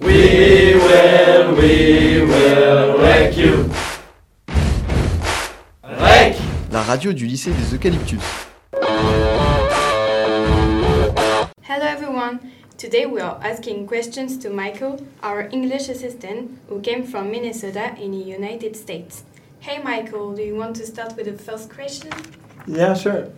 We 0.00 0.74
will, 0.74 1.54
we 1.56 2.22
will 2.22 2.98
wreck 3.00 3.36
you. 3.36 3.68
Wreck 5.82 6.36
La 6.70 6.82
radio 6.82 7.12
du 7.12 7.26
lycée 7.26 7.50
des 7.50 7.72
Eucalyptus. 7.74 8.20
Hello 11.62 11.84
everyone! 11.84 12.38
Today 12.76 13.06
we 13.06 13.20
are 13.20 13.40
asking 13.42 13.86
questions 13.86 14.38
to 14.38 14.50
Michael, 14.50 15.04
our 15.22 15.48
English 15.52 15.88
assistant, 15.88 16.50
who 16.68 16.80
came 16.80 17.04
from 17.04 17.30
Minnesota 17.30 17.94
in 18.00 18.12
the 18.12 18.18
United 18.18 18.76
States. 18.76 19.24
Hey 19.60 19.82
Michael, 19.82 20.32
do 20.34 20.42
you 20.42 20.54
want 20.54 20.76
to 20.76 20.86
start 20.86 21.16
with 21.16 21.26
the 21.26 21.42
first 21.42 21.70
question? 21.70 22.10
Yeah, 22.66 22.94
sure. 22.94 23.28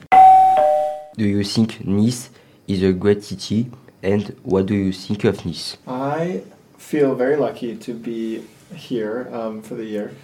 Do 1.17 1.25
you 1.25 1.43
think 1.43 1.85
Nice 1.87 2.31
is 2.69 2.83
a 2.83 2.93
great 2.93 3.25
city? 3.25 3.71
And 4.03 4.37
what 4.43 4.67
do 4.67 4.75
you 4.75 4.93
think 4.93 5.25
of 5.25 5.45
Nice? 5.45 5.77
I 5.87 6.43
feel 6.79 7.15
very 7.15 7.37
lucky 7.37 7.77
to 7.77 7.95
be 7.95 8.47
here 8.75 9.29
um, 9.33 9.63
for 9.63 9.75
the 9.75 9.85
year. 9.85 10.15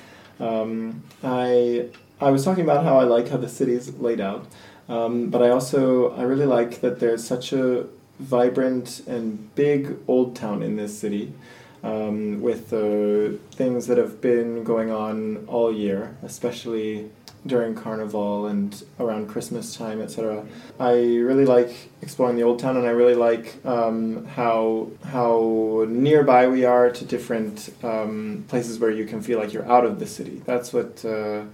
Um, 0.41 1.03
I 1.23 1.89
I 2.21 2.31
was 2.31 2.45
talking 2.45 2.65
about 2.65 2.85
how 2.85 2.99
I 2.99 3.05
like 3.05 3.29
how 3.29 3.37
the 3.37 3.49
city 3.49 3.73
is 3.75 3.95
laid 3.99 4.21
out, 4.21 4.47
um, 4.89 5.29
but 5.31 5.43
I 5.43 5.51
also 5.51 6.15
I 6.17 6.23
really 6.23 6.47
like 6.47 6.81
that 6.81 7.01
there's 7.01 7.27
such 7.27 7.53
a 7.53 7.87
vibrant 8.19 9.03
and 9.07 9.55
big 9.55 9.97
old 10.09 10.35
town 10.35 10.63
in 10.63 10.77
this 10.77 10.99
city, 10.99 11.33
um, 11.83 12.41
with 12.41 12.71
the 12.71 13.39
things 13.53 13.87
that 13.87 13.99
have 13.99 14.21
been 14.21 14.65
going 14.65 14.91
on 14.91 15.45
all 15.47 15.73
year, 15.73 16.17
especially 16.23 17.11
during 17.47 17.75
Carnival 17.75 18.47
and 18.47 18.85
around 18.99 19.29
Christmas 19.29 19.77
time, 19.77 20.01
etc. 20.01 20.45
I 20.79 20.93
really 20.93 21.45
like 21.45 21.91
exploring 22.03 22.37
the 22.37 22.43
old 22.43 22.59
town, 22.59 22.77
and 22.77 22.87
I 22.87 22.91
really 22.91 23.15
like 23.15 23.65
um, 23.65 24.25
how 24.27 24.89
how 25.05 25.87
nearby 25.89 26.49
we 26.49 26.65
are 26.65 26.91
to 26.91 27.05
different 27.05 27.75
um, 27.83 28.45
places 28.49 28.79
where 28.79 28.91
you 28.91 29.05
can 29.05 29.21
feel 29.21 29.39
like 29.39 29.53
you're 29.53 29.71
out 29.71 29.85
of 29.85 29.99
the 29.99 30.07
city. 30.07 30.43
That's 30.45 30.73
what. 30.73 31.05
Uh, 31.05 31.45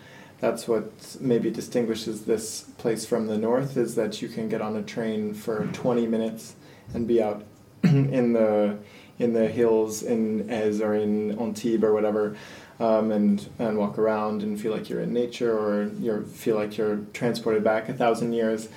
that's 0.41 0.66
what 0.66 0.91
maybe 1.20 1.53
distinguishes 1.53 2.25
this 2.25 2.62
place 2.77 3.06
from 3.06 3.28
the 3.28 3.38
north 3.38 3.77
is 3.77 3.94
that 3.94 4.20
you 4.20 4.28
can 4.28 4.48
get 4.48 4.60
on 4.60 4.75
a 4.75 4.83
train 4.83 5.33
for 5.34 5.69
20 5.69 6.05
minutes 6.08 6.56
and 6.94 7.06
be 7.06 7.22
out 7.22 7.44
in 7.84 8.33
the 8.33 8.77
in 9.20 9.34
the 9.34 9.47
hills 9.47 10.03
in 10.03 10.44
Èze 10.48 10.84
or 10.84 10.94
in 10.94 11.38
Antibes 11.38 11.84
or 11.84 11.92
whatever 11.92 12.36
um, 12.83 13.12
and 13.12 13.48
and 13.58 13.78
walk 13.78 13.97
around 13.97 14.42
and 14.42 14.61
feel 14.61 14.72
like 14.72 14.88
you're 14.88 15.00
in 15.00 15.12
nature 15.12 15.56
or 15.56 15.84
you 16.00 16.25
feel 16.25 16.56
like 16.56 16.77
you're 16.77 16.98
transported 17.12 17.62
back 17.62 17.88
a 17.88 17.94
thousand 17.94 18.33
years. 18.33 18.69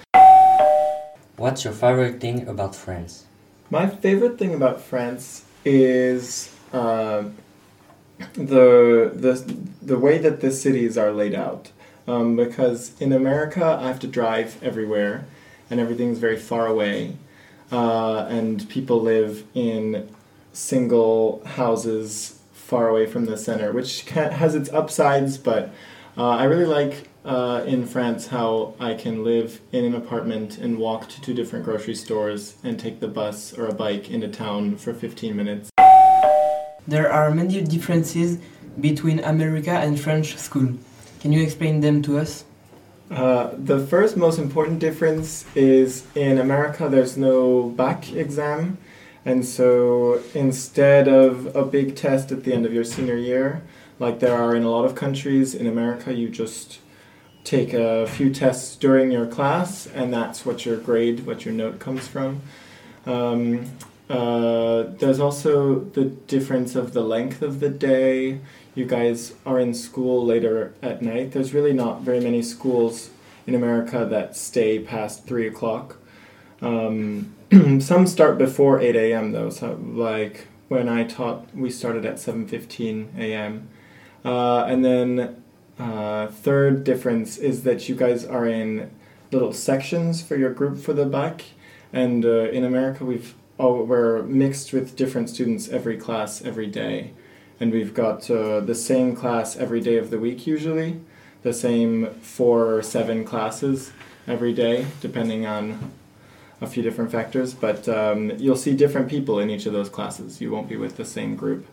What's 1.38 1.64
your 1.64 1.74
favorite 1.74 2.22
thing 2.22 2.48
about 2.48 2.76
France? 2.76 3.26
My 3.70 3.88
favorite 3.88 4.38
thing 4.38 4.54
about 4.54 4.80
France 4.80 5.44
is 5.66 6.54
uh, 6.72 7.24
the 8.34 9.12
the 9.16 9.34
the 9.82 9.98
way 9.98 10.20
that 10.20 10.40
the 10.42 10.52
cities 10.52 10.98
are 10.98 11.12
laid 11.12 11.34
out. 11.34 11.72
Um, 12.08 12.36
because 12.36 12.92
in 13.02 13.12
America, 13.12 13.66
I 13.82 13.88
have 13.88 14.00
to 14.02 14.08
drive 14.08 14.62
everywhere, 14.62 15.26
and 15.72 15.80
everything's 15.80 16.20
very 16.20 16.38
far 16.38 16.68
away, 16.68 17.16
uh, 17.72 18.28
and 18.30 18.70
people 18.70 19.02
live 19.02 19.44
in 19.56 20.08
single 20.54 21.44
houses 21.46 22.40
far 22.66 22.88
away 22.88 23.06
from 23.06 23.26
the 23.26 23.38
center, 23.38 23.72
which 23.72 24.06
can, 24.08 24.32
has 24.32 24.56
its 24.56 24.70
upsides. 24.74 25.38
But 25.38 25.72
uh, 26.18 26.30
I 26.30 26.46
really 26.46 26.66
like 26.66 27.10
uh, 27.24 27.64
in 27.68 27.86
France 27.86 28.28
how 28.28 28.74
I 28.80 28.96
can 28.96 29.24
live 29.24 29.62
in 29.72 29.86
an 29.86 29.94
apartment 29.94 30.58
and 30.58 30.80
walk 30.80 31.08
to 31.10 31.22
two 31.22 31.34
different 31.34 31.64
grocery 31.64 31.96
stores 31.96 32.56
and 32.64 32.80
take 32.80 33.00
the 33.00 33.08
bus 33.08 33.54
or 33.58 33.68
a 33.68 33.74
bike 33.74 34.10
into 34.10 34.28
town 34.28 34.78
for 34.78 34.94
15 34.94 35.36
minutes. 35.36 35.70
There 36.88 37.12
are 37.12 37.30
many 37.32 37.62
differences 37.62 38.40
between 38.80 39.20
America 39.20 39.72
and 39.72 40.00
French 40.00 40.36
school. 40.38 40.74
Can 41.20 41.32
you 41.32 41.44
explain 41.44 41.82
them 41.82 42.02
to 42.04 42.18
us? 42.18 42.46
Uh, 43.12 43.52
the 43.58 43.80
first 43.86 44.18
most 44.18 44.40
important 44.40 44.80
difference 44.80 45.46
is 45.56 46.06
in 46.16 46.40
America 46.40 46.90
there's 46.90 47.16
no 47.16 47.70
bac 47.70 48.12
exam, 48.14 48.80
and 49.26 49.44
so 49.44 50.22
instead 50.34 51.08
of 51.08 51.56
a 51.56 51.66
big 51.66 51.96
test 51.96 52.32
at 52.32 52.44
the 52.44 52.54
end 52.54 52.66
of 52.66 52.74
your 52.74 52.84
senior 52.84 53.18
year, 53.18 53.64
like 54.00 54.20
there 54.20 54.36
are 54.36 54.56
in 54.56 54.64
a 54.64 54.70
lot 54.70 54.86
of 54.86 54.94
countries, 54.94 55.56
in 55.56 55.68
America 55.68 56.14
you 56.14 56.30
just 56.30 56.80
take 57.44 57.74
a 57.74 58.08
few 58.08 58.34
tests 58.34 58.76
during 58.76 59.12
your 59.12 59.28
class, 59.28 59.88
and 59.88 60.14
that's 60.14 60.46
what 60.46 60.66
your 60.66 60.78
grade, 60.78 61.26
what 61.26 61.46
your 61.46 61.54
note 61.54 61.80
comes 61.80 62.08
from. 62.08 62.42
Um, 63.06 63.66
uh, 64.10 64.84
there's 65.00 65.20
also 65.20 65.80
the 65.80 66.06
difference 66.06 66.76
of 66.76 66.94
the 66.94 67.02
length 67.02 67.42
of 67.42 67.60
the 67.60 67.70
day. 67.70 68.40
You 68.74 68.86
guys 68.86 69.34
are 69.46 69.60
in 69.60 69.74
school 69.74 70.26
later 70.26 70.74
at 70.82 71.02
night. 71.02 71.32
There's 71.32 71.54
really 71.54 71.74
not 71.74 72.02
very 72.02 72.20
many 72.20 72.42
schools 72.42 73.10
in 73.48 73.56
America 73.56 74.06
that 74.10 74.36
stay 74.36 74.80
past 74.80 75.26
three 75.26 75.48
o'clock. 75.48 75.98
Um, 76.66 77.36
some 77.80 78.08
start 78.08 78.38
before 78.38 78.80
eight 78.82 78.96
a.m. 78.96 79.32
though. 79.32 79.50
So 79.50 79.80
like 79.82 80.48
when 80.68 80.90
I 80.90 81.04
taught, 81.04 81.56
we 81.56 81.70
started 81.70 82.06
at 82.06 82.20
seven 82.20 82.48
fifteen 82.48 83.14
a.m. 83.18 83.70
Uh, 84.24 84.64
and 84.64 84.84
then 84.84 85.44
uh, 85.78 86.28
third 86.28 86.84
difference 86.84 87.38
is 87.38 87.64
that 87.64 87.88
you 87.88 87.96
guys 87.96 88.26
are 88.26 88.48
in 88.48 88.90
little 89.32 89.54
sections 89.54 90.24
for 90.24 90.36
your 90.36 90.52
group 90.52 90.80
for 90.80 90.94
the 90.94 91.06
bac, 91.06 91.44
and 91.94 92.26
uh, 92.26 92.50
in 92.50 92.64
America 92.64 93.06
we've 93.06 93.36
oh, 93.60 93.84
we're 93.84 94.24
mixed 94.24 94.74
with 94.74 94.96
different 94.96 95.30
students 95.30 95.70
every 95.70 95.98
class 95.98 96.42
every 96.44 96.68
day 96.68 97.12
and 97.60 97.72
we've 97.72 97.94
got 97.94 98.30
uh, 98.30 98.60
the 98.60 98.76
same 98.76 99.16
class 99.16 99.56
every 99.56 99.80
day 99.80 99.98
of 99.98 100.10
the 100.10 100.20
week 100.20 100.46
usually 100.46 101.00
the 101.44 101.54
same 101.54 102.08
four 102.16 102.76
or 102.76 102.82
seven 102.82 103.24
classes 103.24 103.92
every 104.28 104.54
day 104.54 104.86
depending 105.00 105.46
on 105.46 105.92
a 106.62 106.68
few 106.68 106.82
different 106.84 107.12
factors 107.12 107.54
but 107.54 107.88
um, 107.90 108.32
you'll 108.38 108.56
see 108.56 108.76
different 108.76 109.10
people 109.10 109.40
in 109.40 109.50
each 109.50 109.66
of 109.66 109.74
those 109.74 109.90
classes 109.90 110.42
you 110.42 110.52
won't 110.52 110.70
be 110.70 110.78
with 110.78 110.98
the 110.98 111.06
same 111.06 111.36
group 111.36 111.66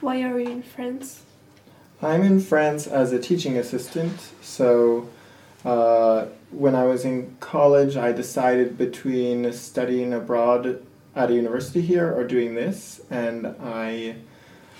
Why 0.00 0.22
are 0.22 0.38
you 0.38 0.48
in 0.48 0.62
France? 0.62 1.22
i'm 2.00 2.22
in 2.22 2.40
france 2.40 2.86
as 2.86 3.12
a 3.12 3.18
teaching 3.18 3.56
assistant 3.56 4.30
so 4.40 5.08
uh, 5.64 6.26
when 6.50 6.74
I 6.74 6.84
was 6.84 7.04
in 7.04 7.36
college, 7.40 7.96
I 7.96 8.12
decided 8.12 8.78
between 8.78 9.52
studying 9.52 10.12
abroad 10.12 10.82
at 11.14 11.30
a 11.30 11.34
university 11.34 11.80
here 11.80 12.12
or 12.12 12.24
doing 12.24 12.54
this, 12.54 13.00
and 13.10 13.54
I 13.60 14.16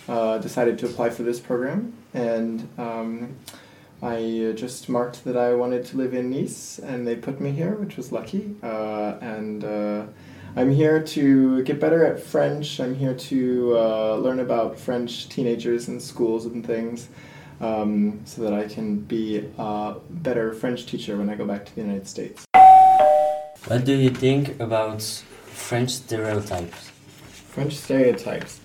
uh, 0.09 0.39
decided 0.39 0.79
to 0.81 0.87
apply 0.87 1.11
for 1.11 1.25
this 1.25 1.41
program. 1.41 1.95
And 2.15 2.69
um, 2.79 3.37
I 4.03 4.53
just 4.55 4.89
marked 4.89 5.25
that 5.25 5.37
I 5.37 5.55
wanted 5.55 5.85
to 5.87 5.97
live 5.97 6.15
in 6.15 6.31
Nice, 6.31 6.79
and 6.79 7.07
they 7.07 7.17
put 7.17 7.41
me 7.41 7.51
here, 7.51 7.75
which 7.75 7.97
was 7.97 8.13
lucky. 8.13 8.55
Uh, 8.63 9.17
and 9.21 9.65
uh, 9.65 10.07
I'm 10.55 10.71
here 10.71 11.03
to 11.03 11.63
get 11.65 11.81
better 11.81 12.07
at 12.07 12.21
French. 12.21 12.79
I'm 12.79 12.95
here 12.95 13.15
to 13.15 13.77
uh, 13.77 14.17
learn 14.17 14.39
about 14.39 14.79
French 14.79 15.29
teenagers 15.29 15.89
and 15.89 16.01
schools 16.01 16.47
and 16.47 16.65
things 16.65 17.09
um, 17.61 18.21
so 18.25 18.43
that 18.43 18.55
I 18.55 18.69
can 18.69 18.99
be 18.99 19.49
a 19.59 19.97
better 20.11 20.53
French 20.53 20.87
teacher 20.87 21.17
when 21.17 21.29
I 21.29 21.35
go 21.35 21.45
back 21.45 21.67
to 21.67 21.75
the 21.75 21.81
United 21.81 22.07
States. 22.07 22.45
What 23.67 23.85
do 23.85 23.95
you 23.95 24.11
think 24.11 24.61
about 24.61 25.03
French 25.03 25.91
stereotypes? 25.91 26.91
French 27.49 27.77
stereotypes. 27.77 28.61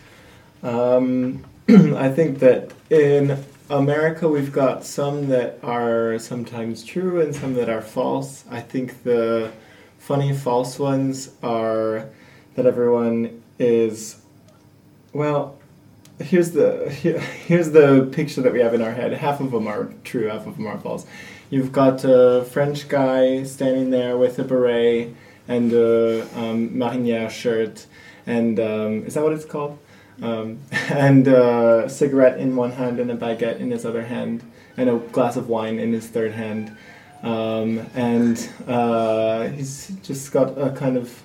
Um, 0.62 1.44
I 1.70 2.10
think 2.10 2.40
that 2.40 2.72
in 2.90 3.44
America 3.70 4.28
we've 4.28 4.52
got 4.52 4.84
some 4.84 5.30
that 5.30 5.58
are 5.64 6.20
sometimes 6.20 6.84
true 6.84 7.22
and 7.22 7.34
some 7.34 7.54
that 7.54 7.70
are 7.70 7.82
false. 7.82 8.44
I 8.50 8.60
think 8.60 9.04
the 9.04 9.52
funny 9.98 10.34
false 10.34 10.78
ones 10.78 11.32
are 11.42 12.10
that 12.56 12.66
everyone 12.66 13.42
is, 13.58 14.18
well, 15.14 15.58
here's 16.20 16.52
the 16.52 16.90
here, 16.90 17.20
here's 17.20 17.72
the 17.72 18.10
picture 18.12 18.42
that 18.42 18.52
we 18.52 18.60
have 18.60 18.74
in 18.74 18.82
our 18.82 18.92
head. 18.92 19.14
Half 19.14 19.40
of 19.40 19.52
them 19.52 19.68
are 19.68 19.94
true, 20.04 20.28
half 20.28 20.46
of 20.46 20.58
them 20.58 20.68
are 20.68 20.78
false. 20.78 21.06
You've 21.50 21.72
got 21.72 22.04
a 22.04 22.46
French 22.52 22.90
guy 22.90 23.44
standing 23.44 23.92
there 23.92 24.18
with 24.18 24.40
a 24.40 24.44
beret 24.44 25.16
and 25.48 25.72
a 25.72 26.22
um, 26.38 26.72
marinière 26.72 27.30
shirt, 27.30 27.86
and 28.26 28.60
um, 28.60 29.06
is 29.06 29.14
that 29.14 29.24
what 29.24 29.34
it's 29.34 29.46
called? 29.46 29.78
Um, 30.22 30.60
and 30.90 31.28
a 31.28 31.90
cigarette 31.90 32.40
in 32.40 32.56
one 32.56 32.72
hand 32.72 33.00
and 33.00 33.12
a 33.12 33.16
baguette 33.16 33.60
in 33.60 33.72
his 33.72 33.86
other 33.86 34.04
hand, 34.04 34.44
and 34.78 34.90
a 34.90 34.98
glass 34.98 35.36
of 35.36 35.50
wine 35.50 35.80
in 35.80 35.94
his 35.94 36.08
third 36.08 36.32
hand. 36.34 36.76
Um, 37.24 37.88
and 37.96 38.50
uh, 38.68 39.48
he's 39.48 39.88
just 40.04 40.32
got 40.32 40.58
a 40.58 40.72
kind 40.72 40.98
of 40.98 41.24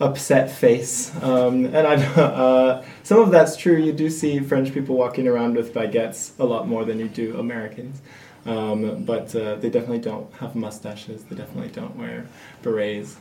upset 0.00 0.50
face. 0.50 1.10
Um, 1.22 1.66
and 1.66 1.86
I, 1.86 1.94
uh, 2.20 2.84
some 3.02 3.20
of 3.20 3.30
that's 3.30 3.56
true. 3.56 3.76
You 3.76 3.92
do 3.92 4.10
see 4.10 4.40
French 4.40 4.72
people 4.72 4.96
walking 4.96 5.26
around 5.26 5.56
with 5.56 5.72
baguettes 5.72 6.32
a 6.38 6.44
lot 6.44 6.68
more 6.68 6.84
than 6.84 6.98
you 6.98 7.08
do 7.08 7.38
Americans. 7.38 8.00
Um, 8.46 9.04
but 9.04 9.34
uh, 9.34 9.54
they 9.56 9.70
definitely 9.70 10.00
don't 10.00 10.32
have 10.34 10.54
mustaches. 10.54 11.24
They 11.24 11.36
definitely 11.36 11.70
don't 11.70 11.96
wear 11.96 12.26
berets. 12.62 13.16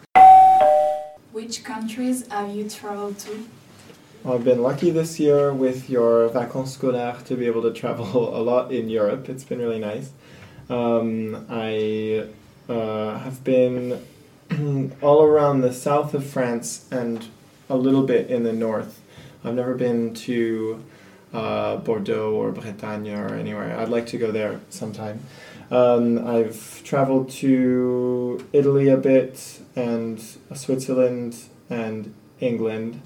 Which 1.32 1.64
countries 1.64 2.28
have 2.28 2.54
you 2.54 2.70
traveled 2.70 3.18
to? 3.20 3.48
I've 4.26 4.46
been 4.46 4.64
lucky 4.64 4.90
this 4.90 5.20
year 5.20 5.54
with 5.54 5.90
your 5.90 6.30
vacances 6.30 6.78
scolaires 6.78 7.24
to 7.24 7.36
be 7.36 7.46
able 7.46 7.62
to 7.64 7.74
travel 7.74 8.34
a 8.40 8.42
lot 8.42 8.72
in 8.72 8.88
Europe. 8.88 9.28
It's 9.28 9.44
been 9.44 9.60
really 9.60 9.80
nice. 9.80 10.12
Um, 10.70 11.46
I 11.50 12.28
uh, 12.70 13.20
have 13.20 13.44
been 13.44 14.02
all 15.02 15.24
around 15.24 15.60
the 15.60 15.74
south 15.74 16.14
of 16.14 16.26
France 16.26 16.88
and 16.90 17.28
a 17.70 17.76
little 17.76 18.04
bit 18.04 18.30
in 18.30 18.44
the 18.44 18.54
north. 18.54 19.02
I've 19.44 19.56
never 19.56 19.76
been 19.76 20.14
to 20.14 20.82
uh, 21.34 21.78
Bordeaux 21.78 22.32
or 22.32 22.54
Bretagne 22.54 23.14
or 23.14 23.36
anywhere. 23.36 23.78
I'd 23.78 23.90
like 23.90 24.08
to 24.08 24.18
go 24.18 24.32
there 24.32 24.62
sometime. 24.70 25.20
Um, 25.70 26.26
I've 26.26 26.82
traveled 26.86 27.30
to 27.42 28.48
Italy 28.54 28.88
a 28.88 28.96
bit 28.96 29.60
and 29.76 30.24
Switzerland 30.54 31.36
and 31.70 32.14
England. 32.40 33.02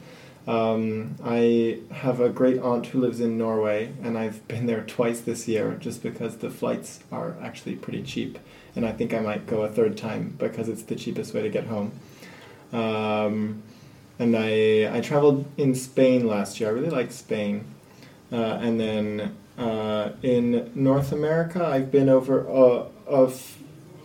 Um, 0.47 1.17
I 1.23 1.79
have 1.91 2.21
a 2.21 2.29
great 2.29 2.57
aunt 2.59 2.85
who 2.87 3.01
lives 3.01 3.19
in 3.19 3.37
Norway, 3.37 3.91
and 4.01 4.17
I've 4.17 4.47
been 4.47 4.65
there 4.65 4.81
twice 4.81 5.19
this 5.19 5.47
year 5.47 5.75
just 5.79 6.01
because 6.01 6.37
the 6.37 6.49
flights 6.49 7.01
are 7.11 7.35
actually 7.41 7.75
pretty 7.75 8.01
cheap. 8.01 8.39
And 8.75 8.85
I 8.85 8.93
think 8.93 9.13
I 9.13 9.19
might 9.19 9.45
go 9.45 9.63
a 9.63 9.69
third 9.69 9.97
time 9.97 10.35
because 10.39 10.69
it's 10.69 10.83
the 10.83 10.95
cheapest 10.95 11.33
way 11.33 11.41
to 11.41 11.49
get 11.49 11.65
home. 11.65 11.91
Um, 12.71 13.61
and 14.19 14.35
I, 14.37 14.97
I 14.97 15.01
traveled 15.01 15.45
in 15.57 15.75
Spain 15.75 16.25
last 16.25 16.59
year. 16.59 16.69
I 16.69 16.73
really 16.73 16.89
like 16.89 17.11
Spain. 17.11 17.65
Uh, 18.31 18.35
and 18.35 18.79
then 18.79 19.35
uh, 19.57 20.11
in 20.21 20.71
North 20.75 21.11
America, 21.11 21.65
I've 21.65 21.91
been 21.91 22.07
over 22.07 22.47
uh, 22.47 22.85
of 23.05 23.57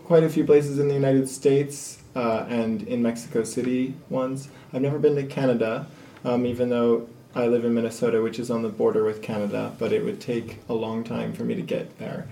quite 0.04 0.24
a 0.24 0.28
few 0.28 0.44
places 0.44 0.78
in 0.78 0.88
the 0.88 0.94
United 0.94 1.28
States 1.28 1.98
uh, 2.16 2.46
and 2.48 2.82
in 2.82 3.02
Mexico 3.02 3.44
City 3.44 3.94
once. 4.10 4.48
I've 4.72 4.82
never 4.82 4.98
been 4.98 5.14
to 5.16 5.24
Canada, 5.24 5.86
um, 6.24 6.46
even 6.46 6.68
though 6.68 7.08
I 7.34 7.46
live 7.46 7.64
in 7.64 7.74
Minnesota, 7.74 8.20
which 8.20 8.38
is 8.38 8.50
on 8.50 8.62
the 8.62 8.68
border 8.68 9.04
with 9.04 9.22
Canada, 9.22 9.72
but 9.78 9.92
it 9.92 10.04
would 10.04 10.20
take 10.20 10.58
a 10.68 10.74
long 10.74 11.04
time 11.04 11.32
for 11.32 11.44
me 11.44 11.54
to 11.54 11.62
get 11.62 11.98
there. 11.98 12.28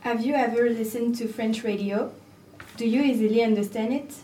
Have 0.00 0.24
you 0.24 0.34
ever 0.34 0.68
listened 0.70 1.16
to 1.16 1.28
French 1.28 1.62
radio? 1.62 2.12
Do 2.76 2.86
you 2.86 3.02
easily 3.02 3.42
understand 3.42 3.92
it? 3.92 4.14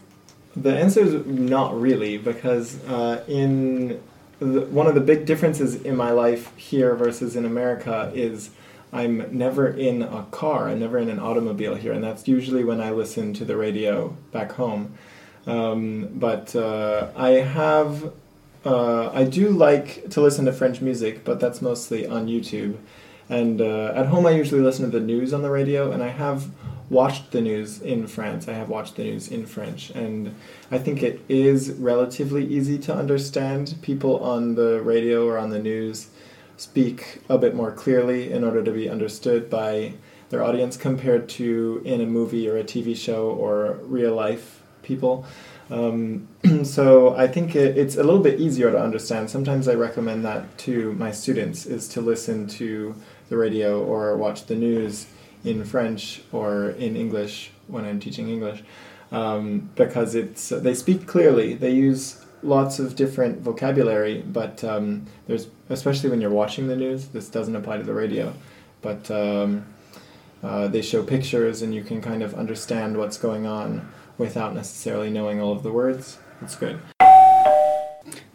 The 0.56 0.76
answer 0.76 1.00
is 1.00 1.26
not 1.26 1.78
really, 1.78 2.16
because 2.16 2.82
uh, 2.84 3.24
in 3.28 4.00
the, 4.38 4.62
one 4.62 4.86
of 4.86 4.94
the 4.94 5.00
big 5.00 5.26
differences 5.26 5.74
in 5.82 5.96
my 5.96 6.10
life 6.10 6.54
here 6.56 6.94
versus 6.94 7.36
in 7.36 7.44
America 7.44 8.10
is 8.14 8.50
I'm 8.92 9.36
never 9.36 9.68
in 9.68 10.02
a 10.02 10.26
car. 10.30 10.68
I'm 10.68 10.80
never 10.80 10.96
in 10.98 11.10
an 11.10 11.18
automobile 11.18 11.74
here, 11.74 11.92
and 11.92 12.02
that's 12.02 12.26
usually 12.26 12.64
when 12.64 12.80
I 12.80 12.90
listen 12.90 13.34
to 13.34 13.44
the 13.44 13.56
radio 13.56 14.16
back 14.32 14.52
home. 14.52 14.94
Um, 15.46 16.08
but 16.14 16.56
uh, 16.56 17.08
I 17.14 17.30
have, 17.30 18.12
uh, 18.66 19.10
I 19.14 19.24
do 19.24 19.50
like 19.50 20.10
to 20.10 20.20
listen 20.20 20.44
to 20.46 20.52
French 20.52 20.80
music, 20.80 21.24
but 21.24 21.38
that's 21.38 21.62
mostly 21.62 22.06
on 22.06 22.26
YouTube. 22.26 22.76
And 23.28 23.60
uh, 23.60 23.92
at 23.94 24.06
home, 24.06 24.26
I 24.26 24.30
usually 24.30 24.60
listen 24.60 24.90
to 24.90 24.98
the 24.98 25.04
news 25.04 25.32
on 25.32 25.42
the 25.42 25.50
radio, 25.50 25.92
and 25.92 26.02
I 26.02 26.08
have 26.08 26.48
watched 26.88 27.32
the 27.32 27.40
news 27.40 27.80
in 27.80 28.06
France. 28.06 28.48
I 28.48 28.52
have 28.52 28.68
watched 28.68 28.96
the 28.96 29.04
news 29.04 29.28
in 29.28 29.46
French, 29.46 29.90
and 29.90 30.34
I 30.70 30.78
think 30.78 31.02
it 31.02 31.20
is 31.28 31.72
relatively 31.72 32.44
easy 32.44 32.78
to 32.80 32.94
understand. 32.94 33.76
People 33.82 34.18
on 34.20 34.54
the 34.54 34.80
radio 34.82 35.26
or 35.26 35.38
on 35.38 35.50
the 35.50 35.58
news 35.58 36.08
speak 36.56 37.20
a 37.28 37.38
bit 37.38 37.54
more 37.54 37.72
clearly 37.72 38.32
in 38.32 38.44
order 38.44 38.62
to 38.62 38.70
be 38.70 38.88
understood 38.88 39.50
by 39.50 39.94
their 40.30 40.42
audience 40.42 40.76
compared 40.76 41.28
to 41.28 41.82
in 41.84 42.00
a 42.00 42.06
movie 42.06 42.48
or 42.48 42.56
a 42.56 42.64
TV 42.64 42.96
show 42.96 43.30
or 43.30 43.78
real 43.82 44.14
life 44.14 44.62
people. 44.82 45.24
Um, 45.70 46.28
so 46.64 47.16
I 47.16 47.26
think 47.26 47.56
it, 47.56 47.76
it's 47.76 47.96
a 47.96 48.02
little 48.02 48.20
bit 48.20 48.40
easier 48.40 48.70
to 48.70 48.80
understand. 48.80 49.30
Sometimes 49.30 49.68
I 49.68 49.74
recommend 49.74 50.24
that 50.24 50.58
to 50.58 50.92
my 50.94 51.10
students 51.10 51.66
is 51.66 51.88
to 51.88 52.00
listen 52.00 52.46
to 52.48 52.94
the 53.28 53.36
radio 53.36 53.82
or 53.82 54.16
watch 54.16 54.46
the 54.46 54.54
news 54.54 55.06
in 55.44 55.64
French 55.64 56.22
or 56.32 56.70
in 56.70 56.96
English 56.96 57.50
when 57.66 57.84
I'm 57.84 58.00
teaching 58.00 58.28
English 58.28 58.62
um, 59.12 59.70
because 59.74 60.14
it's 60.14 60.48
they 60.48 60.74
speak 60.74 61.06
clearly. 61.06 61.54
They 61.54 61.72
use 61.72 62.24
lots 62.42 62.78
of 62.78 62.96
different 62.96 63.40
vocabulary, 63.40 64.22
but 64.22 64.62
um, 64.64 65.06
there's 65.26 65.48
especially 65.68 66.10
when 66.10 66.20
you're 66.20 66.30
watching 66.30 66.68
the 66.68 66.76
news. 66.76 67.08
This 67.08 67.28
doesn't 67.28 67.56
apply 67.56 67.78
to 67.78 67.82
the 67.82 67.94
radio, 67.94 68.34
but 68.82 69.10
um, 69.10 69.66
uh, 70.42 70.68
they 70.68 70.82
show 70.82 71.02
pictures 71.02 71.62
and 71.62 71.74
you 71.74 71.82
can 71.82 72.00
kind 72.00 72.22
of 72.22 72.34
understand 72.34 72.96
what's 72.96 73.18
going 73.18 73.46
on 73.46 73.88
without 74.18 74.54
necessarily 74.54 75.10
knowing 75.10 75.40
all 75.40 75.52
of 75.52 75.62
the 75.62 75.72
words. 75.72 76.18
It's 76.42 76.56
good. 76.56 76.78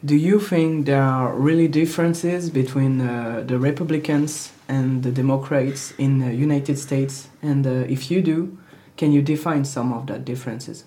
Do 0.04 0.16
you 0.16 0.40
think 0.40 0.88
there 0.88 1.04
are 1.04 1.34
really 1.34 1.68
differences 1.68 2.50
between 2.50 3.02
uh, 3.02 3.44
the 3.46 3.60
Republicans 3.60 4.52
and 4.68 5.04
the 5.04 5.12
Democrats 5.12 5.94
in 5.98 6.20
the 6.20 6.34
United 6.34 6.80
States? 6.80 7.30
And 7.42 7.68
uh, 7.68 7.86
if 7.88 8.10
you 8.10 8.24
do, 8.24 8.58
can 8.98 9.12
you 9.12 9.22
define 9.22 9.64
some 9.64 9.94
of 9.94 10.08
the 10.08 10.18
differences? 10.18 10.86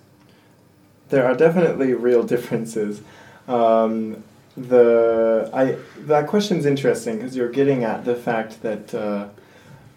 There 1.11 1.25
are 1.25 1.35
definitely 1.35 1.95
real 1.95 2.25
differences. 2.25 3.03
Um, 3.47 4.25
the 4.57 5.51
I 5.53 5.77
that 5.99 6.27
question's 6.29 6.65
interesting 6.65 7.17
because 7.17 7.37
you're 7.37 7.51
getting 7.51 7.85
at 7.85 8.05
the 8.05 8.15
fact 8.15 8.63
that 8.63 8.95
uh, 8.95 9.29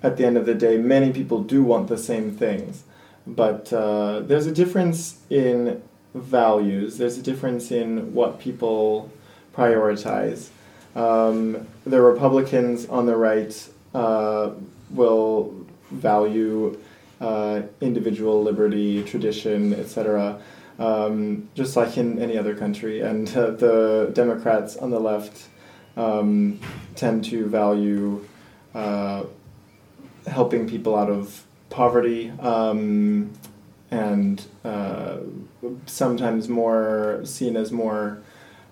at 0.01 0.17
the 0.17 0.25
end 0.25 0.37
of 0.37 0.45
the 0.45 0.55
day, 0.55 0.77
many 0.77 1.11
people 1.11 1.43
do 1.43 1.63
want 1.63 1.87
the 1.87 1.97
same 1.97 2.31
things, 2.31 2.83
but 3.27 3.71
uh, 3.73 4.21
there's 4.21 4.47
a 4.47 4.51
difference 4.51 5.19
in 5.29 5.81
values. 6.13 6.97
There's 6.97 7.17
a 7.17 7.21
difference 7.21 7.71
in 7.71 8.13
what 8.13 8.39
people 8.39 9.11
prioritize. 9.53 10.49
Um, 10.95 11.67
the 11.85 12.01
Republicans 12.01 12.87
on 12.87 13.05
the 13.05 13.15
right 13.15 13.69
uh, 13.93 14.51
will 14.89 15.53
value 15.91 16.79
uh, 17.19 17.61
individual 17.81 18.41
liberty, 18.43 19.03
tradition, 19.03 19.73
etc., 19.73 20.39
um, 20.79 21.49
just 21.55 21.75
like 21.75 21.97
in 21.97 22.19
any 22.19 22.37
other 22.37 22.55
country. 22.55 23.01
And 23.01 23.27
uh, 23.35 23.51
the 23.51 24.11
Democrats 24.13 24.77
on 24.77 24.91
the 24.91 24.99
left 24.99 25.47
um, 25.95 26.59
tend 26.95 27.25
to 27.25 27.47
value 27.47 28.25
uh, 28.73 29.23
helping 30.27 30.69
people 30.69 30.95
out 30.95 31.09
of 31.09 31.43
poverty 31.69 32.31
um, 32.39 33.31
and 33.91 34.45
uh, 34.63 35.17
sometimes 35.85 36.49
more 36.49 37.21
seen 37.23 37.55
as 37.55 37.71
more 37.71 38.19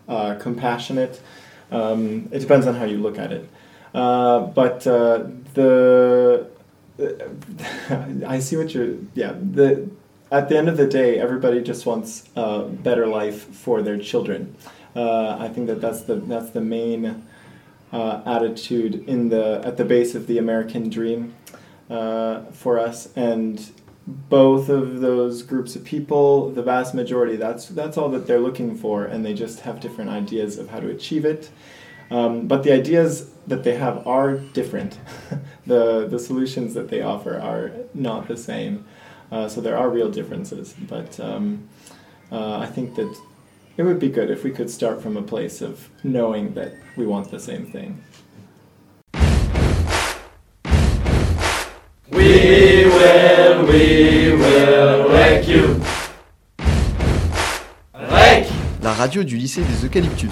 uh, 0.08 0.36
compassionate. 0.36 1.22
Um, 1.72 2.30
it 2.32 2.40
depends 2.40 2.68
on 2.68 2.76
how 2.76 2.86
you 2.86 2.98
look 2.98 3.18
at 3.18 3.32
it. 3.32 3.50
Uh, 3.94 4.40
but 4.42 4.86
uh, 4.86 5.24
the 5.54 6.48
I 8.26 8.40
see 8.40 8.58
what 8.58 8.74
you're 8.74 8.96
yeah 9.14 9.34
the 9.34 9.90
at 10.32 10.50
the 10.50 10.58
end 10.58 10.70
of 10.70 10.78
the 10.78 10.88
day 10.88 11.20
everybody 11.20 11.62
just 11.62 11.86
wants 11.86 12.30
a 12.36 12.64
better 12.64 13.08
life 13.08 13.44
for 13.44 13.82
their 13.82 13.98
children. 13.98 14.56
Uh, 14.96 15.38
I 15.40 15.50
think 15.50 15.68
that 15.68 15.82
that's 15.82 16.02
the 16.02 16.16
that's 16.16 16.52
the 16.52 16.62
main 16.62 17.26
uh, 17.92 18.22
attitude 18.26 19.08
in 19.08 19.30
the 19.30 19.62
at 19.64 19.78
the 19.78 19.86
base 19.86 20.16
of 20.16 20.28
the 20.28 20.38
American 20.38 20.90
dream 20.90 21.34
for 21.88 22.80
us 22.80 23.16
and 23.16 23.72
both 24.08 24.70
of 24.70 25.02
those 25.02 25.42
groups 25.42 25.76
of 25.76 25.84
people, 25.84 26.52
the 26.52 26.62
vast 26.62 26.94
majority, 26.94 27.36
that's 27.36 27.68
that's 27.70 27.98
all 27.98 28.10
that 28.10 28.28
they're 28.28 28.40
looking 28.40 28.76
for, 28.76 29.04
and 29.06 29.26
they 29.26 29.34
just 29.34 29.62
have 29.62 29.80
different 29.80 30.10
ideas 30.10 30.60
of 30.60 30.70
how 30.70 30.80
to 30.80 30.90
achieve 30.90 31.26
it. 31.26 31.50
Um, 32.12 32.48
but 32.48 32.62
the 32.64 32.72
ideas 32.72 33.32
that 33.48 33.64
they 33.64 33.76
have 33.76 34.06
are 34.06 34.38
different. 34.38 35.00
the 35.66 36.08
the 36.08 36.20
solutions 36.20 36.74
that 36.76 36.90
they 36.90 37.02
offer 37.02 37.40
are 37.40 37.72
not 37.94 38.28
the 38.28 38.38
same. 38.38 38.86
Uh, 39.32 39.48
so 39.48 39.60
there 39.60 39.78
are 39.78 39.90
real 39.90 40.12
differences. 40.12 40.76
But 40.88 41.20
um, 41.20 41.68
uh, 42.32 42.60
I 42.60 42.68
think 42.68 42.96
that 42.96 43.16
it 43.78 43.84
would 43.84 44.00
be 44.00 44.10
good 44.10 44.30
if 44.30 44.44
we 44.44 44.52
could 44.52 44.70
start 44.70 45.02
from 45.02 45.18
a 45.18 45.24
place 45.24 45.62
of 45.62 45.90
knowing 46.04 46.54
that 46.54 46.74
we 46.96 47.08
want 47.08 47.32
the 47.32 47.40
same 47.40 47.66
thing. 47.66 48.04
We 52.12 52.86
will, 52.86 53.66
we 53.66 54.34
will 54.36 55.10
wreck 55.10 55.48
you. 55.48 55.80
La 58.84 58.94
radio 58.94 59.24
du 59.24 59.36
lycée 59.38 59.62
des 59.62 59.86
Eucalyptus. 59.86 60.30